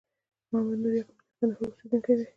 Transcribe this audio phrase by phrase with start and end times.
[0.49, 2.25] محمد نور یعقوبی د کندهار ولایت اوسېدونکی دي